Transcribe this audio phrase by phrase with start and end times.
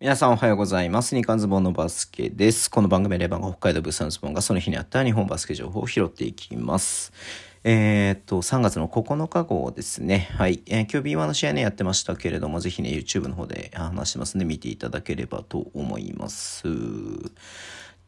[0.00, 1.16] 皆さんおはようございます。
[1.16, 2.70] 日刊ズボンのバスケです。
[2.70, 7.12] この番組レバンが北海道物産ズボンがその日にあった日本バスケ情報を拾っていきます。
[7.64, 10.28] えー、っと、3月の9日号ですね。
[10.34, 10.62] はい。
[10.66, 16.68] えー、今日 B1 の試合ね、やってましたけれども、ぜひね、YouTube の方で話してますんで、見ていただければと思います。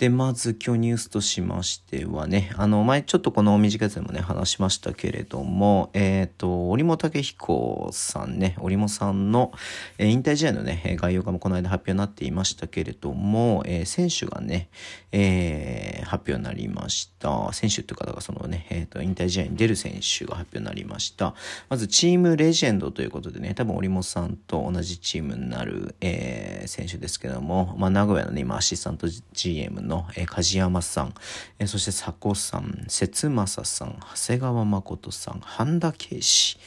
[0.00, 9.52] で、まず今日ニュースとしましてはね、あの、前ちょっとこの短いやつでもね、話しましたけれども、えっ、ー、と、織本武彦さんね、織本さんの、
[9.98, 14.70] えー、引退試合のね、概要がもこの間発表になっていましたけれども、えー、選手がね、
[15.12, 17.52] えー、発表になりました。
[17.52, 21.34] 選手っていう方がそのね、えっ、と、引退試合に出る選手が発表になりました。
[21.68, 31.14] まず、チームレジェンドということでね、多分織本さんと同じチームになる、え選手ですけども、まあ、名古屋のね、今、アシスタント GM のの、えー、梶山さん、
[31.58, 36.58] えー、そして佐古さん、節政さん、長谷川誠さん、半田圭司、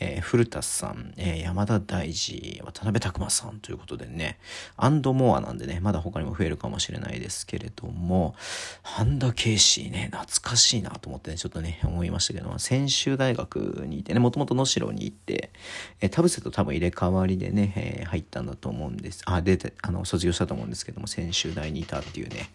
[0.00, 4.38] えー、古田さん、えー、山田大二、渡辺拓馬さんということでね、
[4.76, 8.34] アンドモアなんでね、まだ他にも増えるかもしれないですけれども、
[8.82, 15.50] 半田圭司ね、懐かしいなと思ってね、ちょっとね、思いましたけども、専修大学にいてね、もともと能代に行って、
[16.00, 19.22] えー、田臥と多分入れ替わりでね、えー、入ったんだと思うんです。
[19.26, 22.50] あ、出て、あの、卒業したと思うんですけども、専修大にいたっていうね、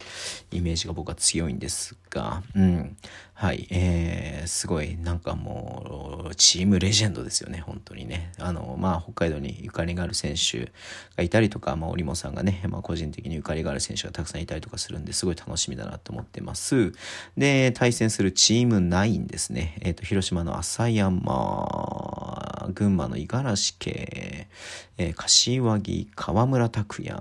[0.51, 2.97] イメージが僕は強いんですが、うん。
[3.33, 8.31] はい、えー、すごい、なんかもう、チームレジェンドですですよね、本当にね。
[8.39, 10.71] あの、まあ、北海道にゆかりがある選手
[11.17, 16.93] がいたりとか、まあ、織茂さんがね、まあ、個人的にゆかりがある選手がたくさんいたりとかするんで、すごい楽しみだなと思ってます。
[17.35, 19.77] で、対戦するチーム9ですね。
[19.81, 24.47] えっ、ー、と、広島の浅山、群馬の五十嵐家、
[24.97, 27.17] えー、柏木、河村拓也、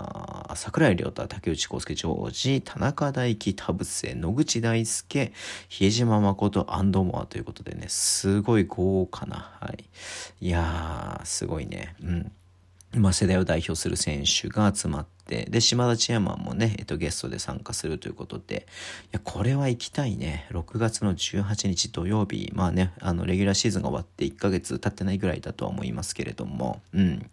[0.55, 5.33] 桜井亮太、竹内康介、ジョージ、田中大輝、田臥、野口大輔、
[5.69, 9.85] 比江島誠、アンドモアということでね、すごい豪華な、はい。
[10.41, 11.95] いやー、すごいね。
[12.03, 12.31] うん。
[12.95, 18.67] まあ、世代を代表する選手が集まってて、で、島田千山もね、えっと、ゲストで参加するということで、
[19.05, 20.47] いや、これは行きたいね。
[20.51, 27.29] 6月の18日土曜日、まあね、あの、レギュラーシーズンが終わって1ヶ月経ってないぐらいだとは思いますけれども、うん、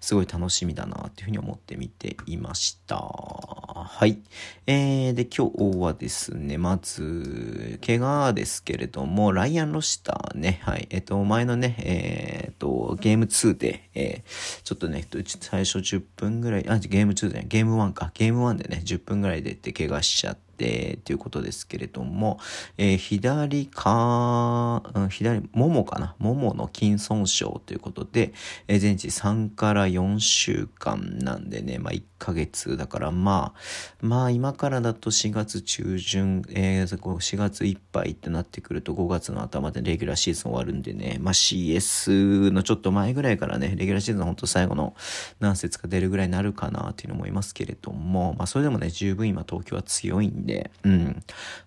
[0.00, 2.96] すごい楽しみだな、っていうふうに思って見ていました。
[2.96, 4.18] はい。
[4.66, 15.06] えー、で、今日はですね、まず、怪我ですけれども、ライアン・ロシターね、はい、えっと、前のね、えー、っと、ゲーム2で、えー、ちょっとね、
[15.40, 22.38] 最初10分ぐらい、あ、ゲーム2でね、ゲーム1か、ゲーム1でね、10分ぐらいでって怪我しちゃって、ってということですけれども、
[22.76, 26.14] えー、左か、うん、左、ももかな？
[26.18, 28.32] ももの筋損傷ということで、
[28.68, 44.94] えー、全治3から4週間なんでね、まあ1ヶ月だからまあ、まあ今からだと4月中旬、えー、4月いっぱいってなってくると5月の頭でレギュラーシーズン終わるんでね、まあ CS のちょっと前ぐらいからね、レギュラーシーズン本当最後の
[45.40, 51.04] 何節か出るぐらいになるかなっていうのもいますけれども、まあそれでもね、十分今東京は強いんで、で、うん。
[51.04, 51.14] ま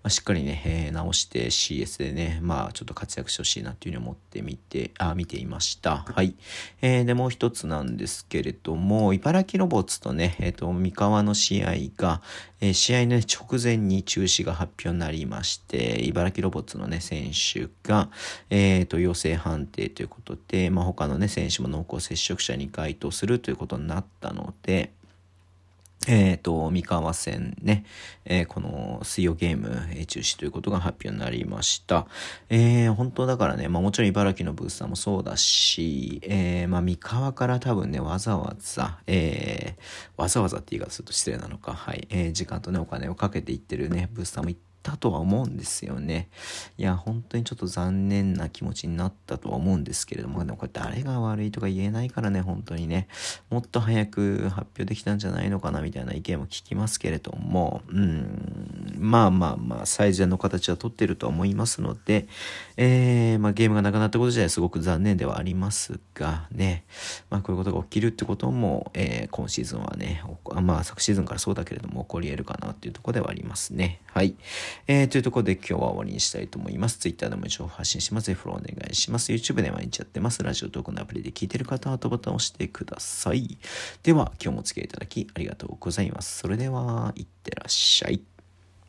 [0.04, 6.06] あ、しっかりね、えー、直して CS でね、まあちょっと活躍してほしいなっていうふうに思ってみて、あ、見ていました。
[6.08, 6.36] はい。
[6.82, 12.22] えー、で、もう一つなんですけれども、茨城ロボッツとね、えっ、ー、と、三河の試合が、
[12.62, 18.10] えー、試合の、直前に中止が発表になりまして、茨城ロボッツのね、選手が、
[18.50, 24.92] えっ、と、陽性判定ということで、まあ他のね、選手も濃厚接触者に該当するということになったので、
[26.08, 27.86] えっ、ー、と、三河戦ね、
[28.26, 32.08] えー、この水曜ゲーム、え、中止ということが発表になりました。
[32.50, 44.56] えー、本当だからね、まあもちろん茨城のブースターもそうだし、えー、まあ三河から多分ね、わざわざ、えー、わざわざって言い方すると失礼なのか、はい、えー、時間とね、お金をかけていってるね、ブースターもいっ
[44.86, 46.30] たとは思うんですよね。
[46.78, 53.08] いや、本当にちょっと残念な気持ちになったとは思うんですけれども、でもこれ誰が悪いとか言えないからね、本当にね、
[53.50, 62.28] もっと早く発表できたんじゃないのかなみたいな意見も聞きますけれども、うん、まあまあまあ、最善の形は取ってると思いますので、
[62.78, 66.86] えー、まあゲームがなくなったこと自体すごく残念ではありますがね、
[67.32, 70.24] まあこういうことが起きるってことも、えー、今シーズンはね、
[70.62, 74.00] まあ昨シーズンからそうだけれども起こり得るかなっていうとこではありますね。
[74.16, 74.38] はい。
[74.88, 77.00] えー、というところで今日は終わりにしたいと思います。
[77.00, 78.34] Twitter でも情報発信します。
[78.34, 79.34] フォローお願いします。
[79.34, 80.42] YouTube で毎日やってます。
[80.42, 83.58] ラジオトークのアプリで聞いてる方はハートボタンを押してください。
[84.04, 86.38] では、今日もお付き合いいただきありがとうございます。
[86.38, 88.35] それでは、いってらっしゃい。